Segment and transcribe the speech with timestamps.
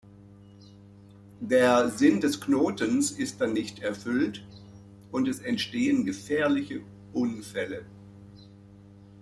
[1.41, 4.43] Der Sinn des Knotens ist dann nicht erfüllt
[5.11, 6.81] und es entstehen gefährliche
[7.13, 7.85] Unfälle.